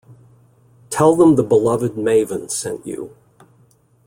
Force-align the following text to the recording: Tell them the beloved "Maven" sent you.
Tell 0.89 1.15
them 1.15 1.35
the 1.35 1.43
beloved 1.43 1.91
"Maven" 1.91 2.49
sent 2.49 2.87
you. 2.87 3.15